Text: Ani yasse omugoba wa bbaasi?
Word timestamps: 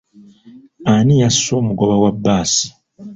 Ani 0.93 1.15
yasse 1.21 1.49
omugoba 1.59 1.95
wa 2.03 2.11
bbaasi? 2.15 2.67